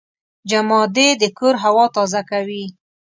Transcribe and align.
جمادې 0.49 1.07
د 1.21 1.23
کور 1.37 1.53
هوا 1.63 1.85
تازه 1.95 2.21
کوي. 2.29 2.65